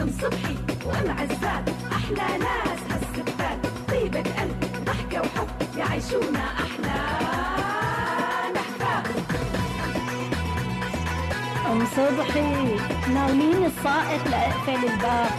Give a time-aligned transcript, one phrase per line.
[0.00, 0.56] ام صبحي
[0.86, 6.98] وام عزات أحلى ناس هالستات طيبة قلب ضحكة وحب يعيشونا أحلى
[8.54, 9.06] نحفاد
[11.70, 12.76] أم صبحي
[13.14, 15.30] ناوليني السائق لأقفل الباب.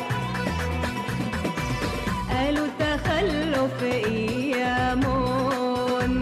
[2.29, 5.29] قالوا تخلف ايامون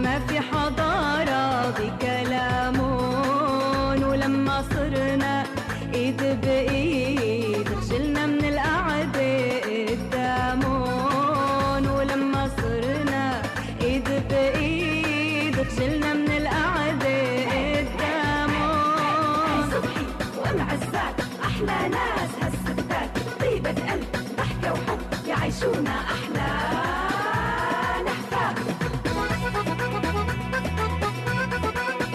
[0.02, 1.69] ما في حضارة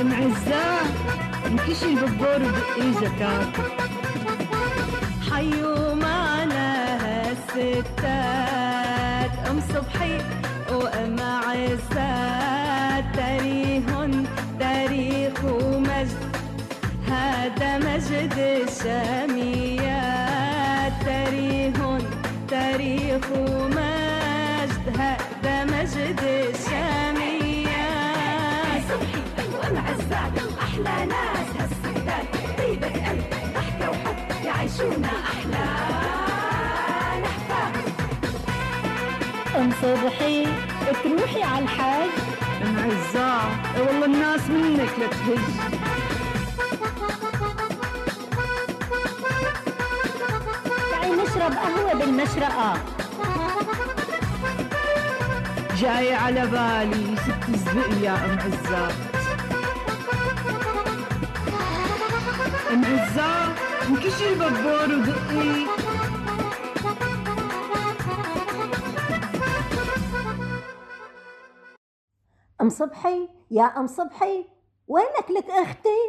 [0.09, 0.85] معزاه
[1.45, 3.45] انكشي الببور ودقي زكاة.
[5.31, 6.67] حيوا معنا
[7.03, 8.13] هالستات
[9.49, 10.15] أم صبحي
[10.71, 13.85] وأم عزات تاريخ
[14.59, 16.35] تاريخ ومجد
[17.07, 19.85] هذا مجد الشاميات.
[21.05, 21.77] تاريخ
[22.49, 23.74] تاريخ ومجد.
[39.85, 40.45] صبحي
[41.03, 42.09] تروحي على الحاج.
[42.75, 43.45] معزاه
[43.79, 45.39] والله الناس منك لتهج
[50.91, 52.77] تعي نشرب قهوة بالمشرقة.
[55.81, 58.93] جاي على بالي ست الزبق يا أم عزات
[62.73, 63.55] أم عزات
[63.89, 65.74] انكشي الببور ودقي
[72.65, 74.45] أم صبحي؟ يا أم صبحي
[74.87, 76.01] وينك لك أختي؟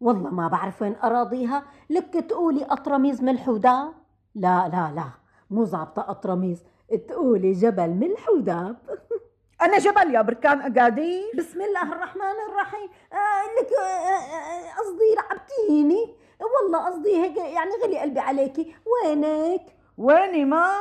[0.00, 1.62] والله ما بعرف وين أراضيها.
[1.90, 3.92] لك تقولي أطرميز ملح وداب
[4.34, 5.04] لا لا لا
[5.50, 6.62] مو ظابطه أطرميز.
[7.08, 8.76] تقولي جبل ملح وداب
[9.62, 11.32] أنا جبل يا بركان أقادير.
[11.38, 12.88] بسم الله الرحمن الرحيم.
[13.12, 18.74] آه لك آه، آه، قصدي لعبتيني؟ والله قصدي هيك يعني غلي قلبي عليكي.
[18.86, 19.62] وينك؟
[19.98, 20.72] ويني ما؟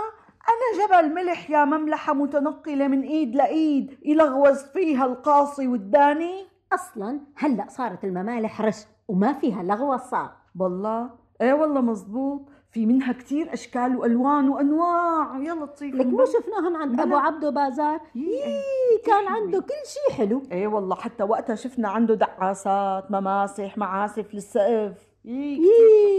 [0.50, 6.46] أنا جبل ملح يا مملحة متنقلة من إيد لإيد يلغوز فيها القاصي والداني.
[6.74, 11.10] أصلا هلأ صارت الممالح رش وما فيها لغوه صار والله
[11.42, 15.38] إيه والله مزبوط في منها كتير أشكال وألوان وأنواع.
[15.38, 17.00] يا لطيف لك مو شفناهن عند.
[17.00, 20.44] أبو عبده بازار؟ يي، يي كان عنده كل شيء حلو.
[20.52, 25.11] إيه والله حتى وقتها شفنا عنده دعاسات مماسح معاسف للسقف.
[25.26, 25.62] يي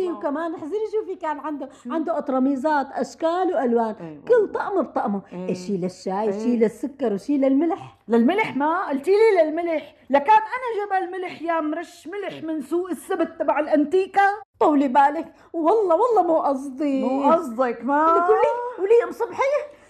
[0.05, 0.19] شفنا.
[0.19, 3.95] وكمان احزري شوفي كان عنده عنده أطرميزات أشكال وألوان.
[4.01, 4.23] أيوة.
[4.29, 5.55] كل طقم بطقمه إيه.
[5.55, 6.31] شيء للشاي إيه.
[6.31, 7.99] شيء للسكر وشيء للملح.
[8.09, 9.95] للملح؟ ما قلتي لي للملح.
[10.11, 12.09] لكان أنا جبل ملح يا مرش.
[12.09, 14.23] ملح من سوق السبت تبع الانتيكا
[14.61, 15.35] طولي بالك.
[15.53, 17.05] والله والله مو قصدي.
[17.05, 18.07] مو قصدك ما.
[18.07, 19.43] لك ولي ولي أم صبحي؟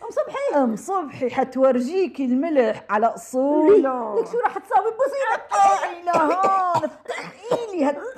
[0.02, 4.20] أم صبحي؟ أم صبحي حتورجيكي الملح على أصوله.
[4.20, 8.12] لك شو راح تساوي ببوس إيدك طلعي لهون افتحي لي هالتمخ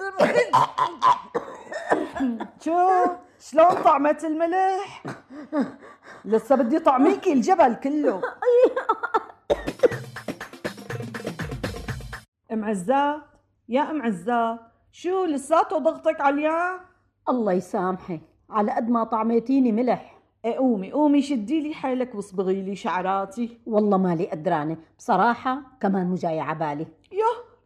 [2.60, 3.04] شو
[3.54, 5.02] شلون طعمت الملح
[6.24, 8.22] لسه بدي طعميكي الجبل كله.
[12.52, 13.20] ام عزات
[13.68, 14.60] يا ام عزات
[14.92, 16.80] شو لساته ضغطك عليا؟
[17.28, 18.20] الله يسامحك
[18.50, 20.20] على قد ما طعميتيني ملح.
[20.44, 23.60] إيه قومي قومي شدي لي حيلك واصبغي لي شعراتي.
[23.66, 26.86] والله مالي قدرانة بصراحة كمان مو جاي عبالي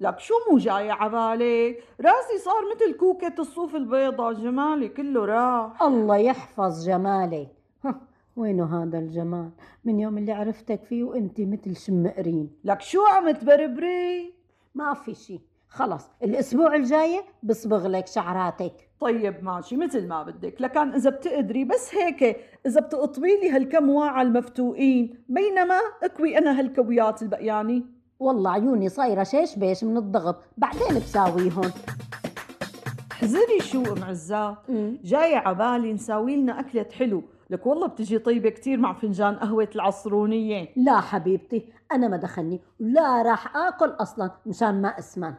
[0.01, 6.17] لك شو مو جاي عبالك راسي صار مثل كوكة الصوف البيضة جمالي كله راح الله
[6.17, 7.49] يحفظ جمالك
[7.85, 8.01] ها،
[8.37, 9.51] وينه هذا الجمال؟
[9.85, 14.35] من يوم اللي عرفتك فيه وأنت مثل شم قرين لك شو عم تبربري؟
[14.75, 15.41] ما في شي.
[15.69, 18.73] خلص الأسبوع الجاي بصبغ لك شعراتك.
[19.01, 20.61] طيب ماشي مثل ما بدك.
[20.61, 27.23] لكان إذا بتقدري بس هيك إذا بتقطبي لي هالكم واعة المفتوقين بينما أكوي أنا هالكويات
[27.23, 27.87] البقياني.
[28.21, 31.71] والله عيوني صايرة شيش بيش من الضغط بعدين بساويهم.
[33.13, 34.57] حزري شو ام عزات
[35.05, 37.23] جاية عبالي نساوي لنا أكلة حلو.
[37.51, 40.69] لك والله بتجي طيبة كتير مع فنجان قهوة العصرونية.
[40.77, 45.35] لا حبيبتي أنا ما دخلني لا راح آكل أصلا مشان ما أسمن.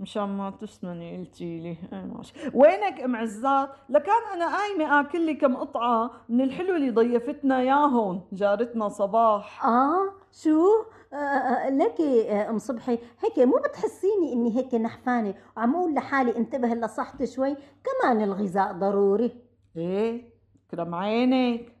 [0.00, 1.76] مشان ما تسمني قلتي لي.
[1.92, 2.34] إيه ماشي.
[2.54, 8.20] وينك ام عزات لكان أنا قايمة آكل لي كم قطعة من الحلو اللي ضيفتنا ياهن
[8.32, 9.64] جارتنا صباح.
[9.64, 10.66] آه شو؟
[11.12, 16.36] آه، آه، ليكي آه، أم صبحي هيك مو بتحسيني إني هيك نحفانة وعم أقول لحالي
[16.36, 19.32] انتبه لصحتي شوي كمان الغذاء ضروري.
[19.76, 20.22] إيه
[20.70, 21.72] كرم عينك.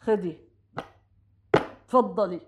[0.00, 0.36] خدي.
[1.88, 2.40] تفضلي.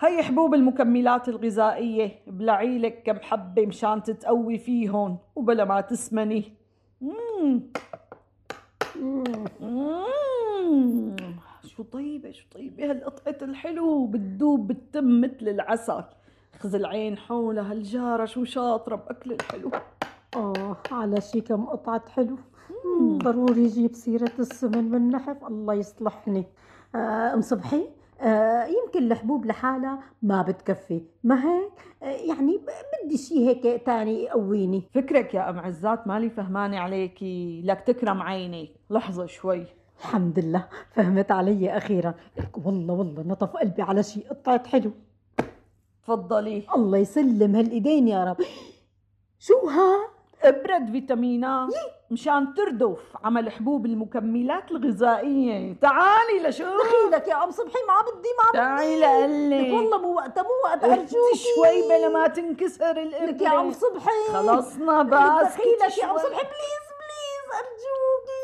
[0.00, 6.52] هي حبوب المكملات الغذائية ابلعي لك كم حبة مشان تتقوي فيهن وبلا ما تسمني.
[7.00, 7.62] مم.
[9.60, 11.16] مم.
[11.76, 16.04] شو طيبة شو طيبة هالقطعة الحلو بتدوب بالتم مثل العسل.
[16.58, 19.70] خذ العين حولها الجارة شو شاطرة بأكل الحلو.
[20.36, 22.36] آه على شي كم قطعة حلو.
[22.98, 25.44] ضروري يجيب سيرة السمن من نحف.
[25.44, 26.44] الله يصلحني.
[26.94, 27.88] آه، أم صبحي
[28.20, 31.02] آه، يمكن الحبوب لحالها ما بتكفي.
[31.24, 31.72] ما هيك؟
[32.02, 32.60] آه، يعني
[33.04, 34.82] بدي شي هيك تاني يقويني.
[34.94, 37.62] فكرك يا أم عزات مالي فهمانة عليكي.
[37.64, 38.76] لك تكرم عيني.
[38.90, 39.66] لحظة شوي.
[40.00, 40.68] الحمد لله.
[40.94, 42.14] فهمت علي أخيرا.
[42.36, 44.90] لك والله والله نتف قلبي على شي قطعة حلو.
[46.02, 46.66] تفضلي.
[46.76, 48.36] الله يسلم هالإيدين يا رب.
[49.38, 50.08] شو ها؟
[50.42, 51.74] إبرد فيتامينات
[52.10, 55.76] مشان تردف عمل حبوب المكملات الغذائية.
[55.80, 56.66] تعالي لشوف.
[56.66, 58.58] دخيلك يا أم صبحي ما بدي ما بدي.
[58.58, 59.06] تعالي لك
[59.52, 64.32] لقلك والله مو وقتها مو وقت ارجوك شوي بلا ما تنكسر لك يا أم صبحي.
[64.32, 66.18] خلصنا بس دخيلك يا أم.
[66.18, 66.44] صبحي.
[66.52, 68.43] please please أرجوكي.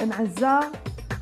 [0.00, 0.72] انعزال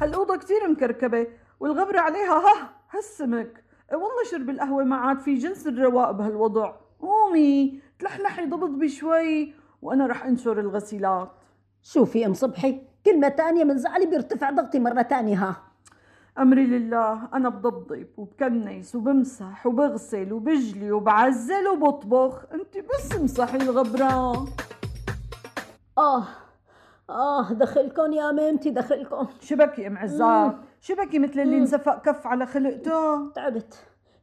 [0.00, 1.26] هالأوضة كتير مكركبة
[1.60, 6.72] والغبرة عليها؟ ها هالسمك إيه والله شرب القهوة ما عاد في جنس الرواق بهالوضع.
[7.00, 11.32] قومي تلحلحي ضبط بشوي وأنا رح أنشر الغسيلات.
[11.82, 15.56] شوفي ام صبحي كلمة تانية من زعلي بيرتفع ضغطي مرة تانية ها.
[16.38, 22.44] أمري لله أنا بضبضب وبكنس وبمسح وبغسل وبجلي وبعزل وبطبخ.
[22.54, 24.44] أنت بس امسحي الغبرة.
[25.98, 26.24] آه
[27.10, 31.60] آه دخلكم يا ميمتي دخلكم شبكي أم عزات شبكي مثل اللي مم.
[31.60, 33.74] انسفق كف على خلقته؟ تعبت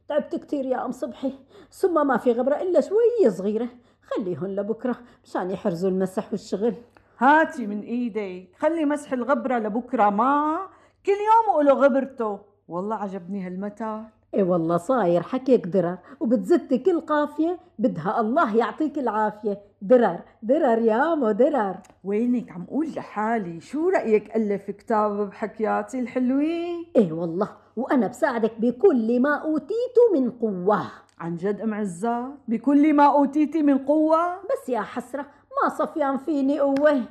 [0.08, 1.32] تعبت كتير يا أم صبحي.
[1.70, 3.68] ثم ما في غبرة إلا شوية صغيرة.
[4.02, 6.74] خليهن لبكرة مشان يحرزوا المسح والشغل.
[7.18, 10.58] هاتي من إيدك خلي مسح الغبرة لبكرة ما
[11.06, 12.38] كل يوم قولوا غبرته.
[12.68, 14.02] والله عجبني هالمثل
[14.34, 19.60] إي والله صاير حكيك درر وبتزتي كل قافية بدها الله يعطيك العافية.
[19.82, 21.76] درر درر يا مو درر.
[22.04, 29.20] وينك عم قول لحالي؟ شو رأيك ألف كتاب بحكياتي الحلوين؟ إيه والله وأنا بساعدك بكل
[29.20, 30.82] ما أوتيت من قوة.
[31.18, 35.26] عن جد أم عزات بكل ما أوتيتي من قوة؟ بس يا حسرة
[35.62, 37.02] ما صفيان فيني قوة.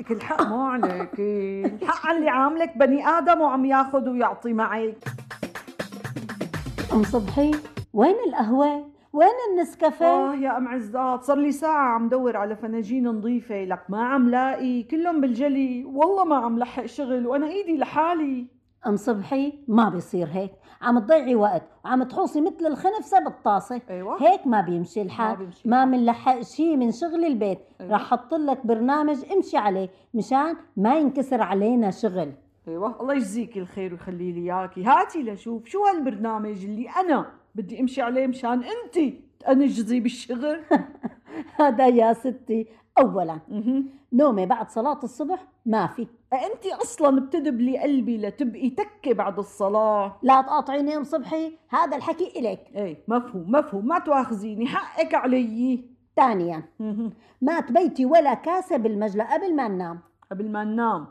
[0.00, 1.20] لك الحق مو عليك
[1.82, 4.96] الحق على اللي عاملك بني آدم وعم ياخذ ويعطي معك.
[6.92, 7.50] أم صبحي
[7.92, 13.08] وين القهوة؟ وين النسكافيه؟ آه يا أم عزات صار لي ساعة عم دور على فناجين
[13.08, 18.55] نظيفة لك ما عم لاقي كلهم بالجلي والله ما عم لحق شغل وأنا إيدي لحالي.
[18.86, 20.52] أم صبحي ما بيصير هيك.
[20.82, 24.22] عم تضيعي وقت وعم تحوصي مثل الخنفسة بالطاسة أيوة.
[24.22, 25.48] هيك ما بيمشي الحال.
[25.64, 27.58] ما منلحق شيء من شغل البيت.
[27.80, 27.92] أيوة.
[27.92, 32.32] رح أحط لك برنامج امشي عليه مشان ما ينكسر علينا شغل.
[32.68, 33.00] أيوه.
[33.00, 38.26] الله يجزيك الخير ويخلي لي اياكي هاتي لشوف شو هالبرنامج اللي أنا بدي امشي عليه
[38.26, 40.60] مشان انت تنجزي بالشغل.
[41.60, 42.66] هذا يا ستي
[42.98, 43.38] اولا.
[44.12, 46.06] نومي بعد صلاة الصبح ما في.
[46.32, 50.16] أنت أصلا بتدبلي قلبي لتبقي تكي بعد الصلاة.
[50.22, 53.86] لا تقاطعيني ام صبحي هذا الحكي إلك إيه مفهوم مفهوم.
[53.86, 55.84] ما تواخذيني حقك علي.
[56.16, 56.62] ثانيا.
[57.42, 60.00] ما تبيتي ولا كاسة بالمجلة قبل ما ننام.
[60.30, 61.06] قبل ما ننام.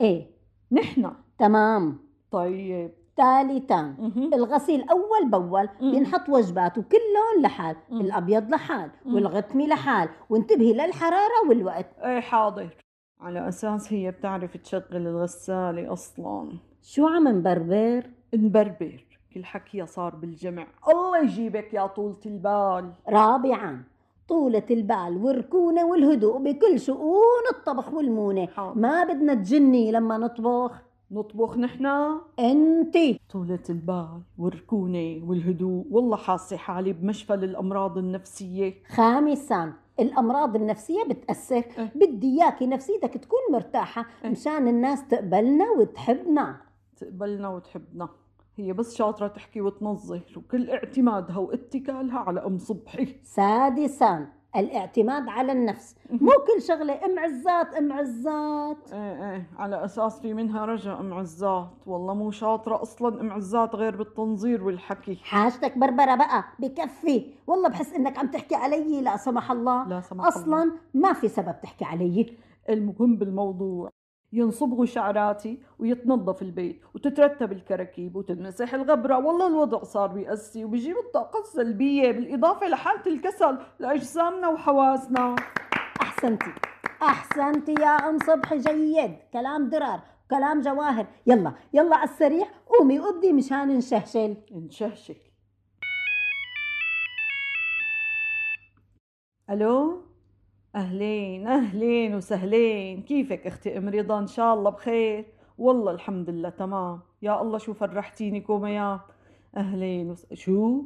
[0.00, 0.30] إيه.
[0.72, 1.12] نحن.
[1.38, 1.98] تمام.
[2.30, 2.90] طيب.
[3.16, 3.94] ثالثا.
[4.34, 5.68] الغسيل أول بأول.
[5.80, 7.76] بينحط وجبات وكل لون لحال.
[7.92, 9.14] الأبيض لحال مم.
[9.14, 11.86] والغتمي لحال وانتبهي للحرارة والوقت.
[11.98, 12.83] إيه حاضر.
[13.24, 16.48] على أساس هي بتعرف تشغل الغسالة أصلا.
[16.82, 19.04] شو عم نبربر؟ نبربر.
[19.34, 20.66] كل حكيها صار بالجمع.
[20.88, 22.92] الله يجيبك يا طولة البال.
[23.08, 23.82] رابعا
[24.28, 28.46] طولة البال والركونة والهدوء بكل شؤون الطبخ والمونة.
[28.46, 28.80] حاضر.
[28.80, 30.82] ما بدنا تجني لما نطبخ.
[31.10, 35.86] نطبخ نحنا؟ انتي طولة البال والركونة والهدوء.
[35.90, 38.74] والله حاسة حالي بمشفى للأمراض النفسية.
[38.88, 41.64] خامسا الأمراض النفسية بتأثر.
[41.78, 41.92] إيه.
[41.94, 44.30] بدي اياكي نفسيتك تكون مرتاحة إيه.
[44.30, 46.60] مشان الناس تقبلنا وتحبنا.
[46.96, 48.08] تقبلنا وتحبنا.
[48.56, 53.16] هي بس شاطرة تحكي وتنظر وكل اعتمادها واتكالها على أم صبحي.
[53.22, 54.26] سادسا.
[54.56, 55.96] الاعتماد على النفس.
[56.10, 58.92] مو كل شغلة ام عزات ام عزات.
[58.92, 59.46] إيه إيه.
[59.58, 61.68] على أساس في منها رجا أم عزات.
[61.86, 65.16] والله مو شاطرة أصلا أم عزات غير بالتنظير والحكي.
[65.16, 67.26] حاجتك بربرة بقى بكفي.
[67.46, 69.88] والله بحس إنك عم تحكي علي لا سمح الله.
[69.88, 70.28] لا سمح الله.
[70.28, 72.36] أصلا ما في سبب تحكي علي.
[72.68, 73.90] المهم بالموضوع.
[74.34, 79.18] ينصبغوا شعراتي ويتنظف البيت وتترتب الكراكيب وتنمسح الغبرة.
[79.18, 85.36] والله الوضع صار بيأسي وبيجيب الطاقة السلبية بالإضافة لحالة الكسل لأجسامنا وحواسنا.
[86.02, 86.52] أحسنتي.
[87.02, 89.16] أحسنتي يا أم صبحي جيد.
[89.32, 90.00] كلام درار.
[90.30, 91.06] كلام جواهر.
[91.26, 92.46] يلا يلا على السريع.
[92.66, 94.36] قومي وأبدي مشان نشهشل.
[94.52, 95.16] نشهشل
[99.50, 100.02] ألو؟
[100.74, 103.02] أهلين أهلين وسهلين.
[103.02, 105.24] كيفك أختي أم رضا إن شاء الله بخير.
[105.58, 107.00] والله الحمد لله تمام.
[107.22, 109.00] يا الله شو فرحتيني كوميات
[109.56, 110.26] أهلين وس...
[110.32, 110.84] شو؟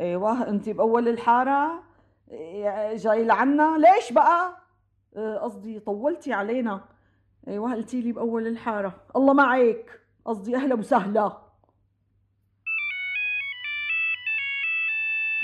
[0.00, 1.82] أيوة أنت بأول الحارة؟
[2.30, 4.56] إيه، جاي لعنا؟ ليش بقى؟
[5.16, 6.84] آه، قصدي طولتي علينا.
[7.48, 8.94] أيوه قلتي لي بأول الحارة.
[9.16, 10.00] الله معك.
[10.24, 11.32] قصدي أهلا وسهلا.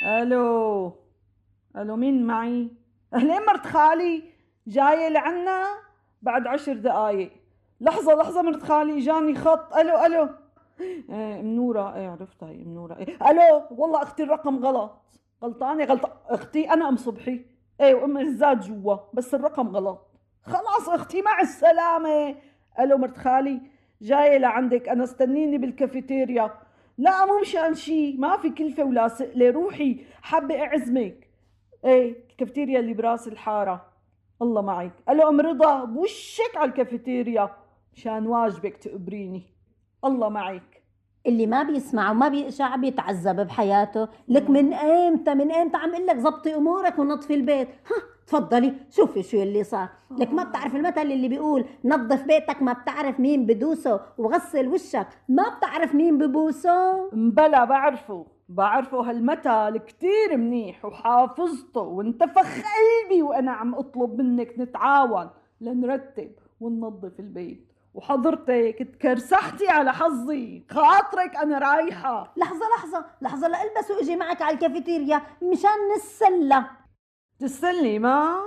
[0.04, 0.92] ألو.
[1.76, 2.81] ألو مين معي؟
[3.14, 4.22] اهلين مرت خالي
[4.66, 5.64] جاية لعنا
[6.22, 7.32] بعد عشر دقايق.
[7.80, 9.76] لحظة لحظة مرت خالي جاني خط.
[9.76, 10.28] ألو ألو.
[10.80, 13.62] إيه منورة إيه عرفتها هي منورة إيه ألو.
[13.70, 14.92] والله أختي الرقم غلط.
[15.44, 16.10] غلطانة؟ غلط.
[16.28, 17.44] أختي أنا أم صبحي.
[17.80, 18.96] إيه وأم الزاد جوا.
[19.14, 20.10] بس الرقم غلط.
[20.42, 22.34] خلاص أختي مع السلامة.
[22.80, 23.60] ألو مرت خالي.
[24.02, 24.88] جاية لعندك.
[24.88, 26.54] أنا استنيني بالكافيتيريا.
[26.98, 28.16] لا مو مشان شي.
[28.16, 31.21] ما في كلفة ولا سئلة روحي حابة أعزمك.
[31.84, 33.84] إيه الكافيتيريا اللي برأس الحارة.
[34.42, 34.92] الله معك.
[35.08, 37.50] ألو ام رضا بوشك على الكافيتيريا
[37.94, 39.42] مشان واجبك تقبريني.
[40.04, 40.82] الله معك.
[41.26, 44.08] اللي ما بيسمع وما بيقشع بيتعذب بحياته.
[44.28, 49.22] لك من إمتى من إمتى عم أقول لك زبطي أمورك ونظفي البيت؟ ها تفضلي شوفي
[49.22, 49.88] شو اللي صار.
[50.18, 55.56] لك ما بتعرف المثل اللي بيقول نظف بيتك ما بتعرف مين بدوسه وغسل وشك ما
[55.56, 57.10] بتعرف مين ببوسه.
[57.12, 58.26] بلا بعرفه.
[58.48, 65.30] بعرفه هالمثل كتير منيح وحافظته وانتفخ قلبي وأنا عم أطلب منك نتعاون
[65.60, 67.72] لنرتب وننظف البيت.
[67.94, 72.32] وحضرتك تكرسحتي على حظي خاطرك أنا رايحة.
[72.36, 76.64] لحظة لحظة لحظة لألبس وأجي معك على الكافيتيريا مشان نتسلى
[77.38, 78.40] تسلي ما؟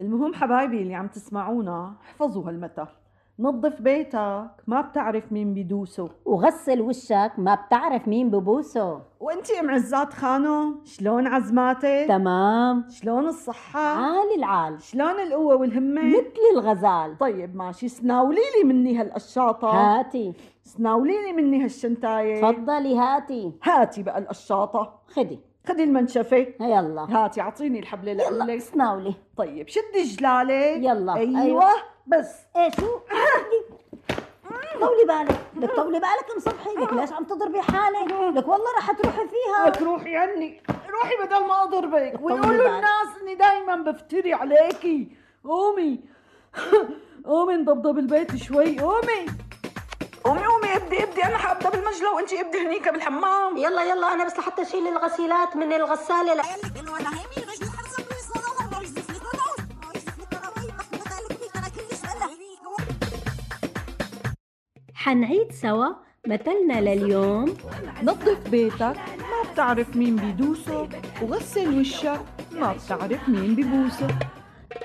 [0.00, 2.86] المهم حبايبي اللي عم تسمعونا احفظوا هالمثل.
[3.38, 6.10] نظف بيتك ما بتعرف مين بيدوسه.
[6.24, 9.00] وغسل وشك ما بتعرف مين ببوسه.
[9.20, 12.84] وانتي ام عزات خانو شلون عزماتك؟ تمام.
[12.90, 14.82] شلون الصحة؟ عالي العال.
[14.82, 17.18] شلون القوة والهمة؟ مثل الغزال.
[17.18, 17.88] طيب ماشي.
[17.88, 19.68] سناولي لي مني هالقشاطة.
[19.68, 20.32] هاتي.
[20.64, 22.50] سناولي لي مني هالشنتاية.
[22.50, 23.52] تفضلي هاتي.
[23.62, 24.92] هاتي بقى القشاطة.
[25.06, 25.40] خدي.
[25.66, 26.46] خدي المنشفة.
[26.60, 27.06] يلا.
[27.10, 29.14] هاتي أعطيني الحبلة يلا لقلك سناولي.
[29.36, 31.93] طيب شدي جلالة يلا، أيوه, أيوة.
[32.06, 32.28] بس.
[32.56, 32.98] إيه شو؟
[34.80, 35.40] طولي بالك.
[35.56, 36.70] لك طولي بالك أم صبحي.
[36.74, 39.66] لك ليش عم تضربي حالك؟ لك والله رح تروحي فيها.
[39.70, 42.14] لك روحي عني روحي بدل ما أضربك.
[42.20, 42.76] ويقولوا.
[42.76, 45.08] الناس إني دايما بفتري عليكي.
[45.44, 46.00] قومي.
[47.26, 48.80] قومي نضبضب البيت شوي.
[48.80, 49.26] قومي.
[50.24, 50.76] قومي قومي.
[50.76, 51.24] إبدي إبدي.
[51.24, 53.56] أنا حابدا بالمجلى وانت إبدي هنيك بالحمام.
[53.56, 54.12] يلا يلا.
[54.12, 56.34] أنا بس لحتى اشيل الغسيلات من الغسالة.
[56.34, 56.42] لا.
[65.04, 65.88] حنعيد سوا
[66.28, 67.54] مثلنا لليوم.
[68.02, 70.88] نظف بيتك ما بتعرف مين بيدوسه
[71.22, 72.20] وغسل وشك
[72.52, 74.08] ما بتعرف مين ببوسه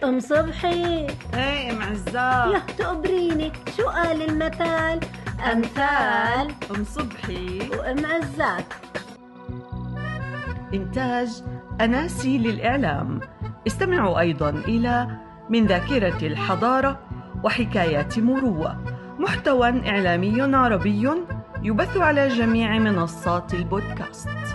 [0.03, 1.07] ام صبحي.
[1.33, 3.51] إيه ام عزام يا تقبريني.
[3.77, 4.99] شو قال المثل
[5.53, 6.47] أمثال.
[6.75, 7.69] ام صبحي.
[7.69, 8.73] وام عزام
[10.73, 11.43] إنتاج
[11.81, 13.19] أناسي للإعلام.
[13.67, 15.07] استمعوا أيضا إلى
[15.49, 16.99] من ذاكرة الحضارة
[17.43, 21.13] وحكايات مروة محتوى إعلامي عربي
[21.63, 24.48] يبث على جميع منصات البودكاست.